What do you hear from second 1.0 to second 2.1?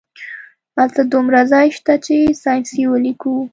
دومره ځای شته